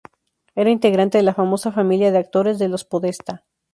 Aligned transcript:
Era 0.55 0.71
integrante 0.71 1.19
de 1.19 1.23
la 1.23 1.35
famosa 1.35 1.71
familia 1.71 2.11
de 2.11 2.17
actores 2.17 2.57
de 2.57 2.67
los 2.69 2.83
Podestá. 2.83 3.45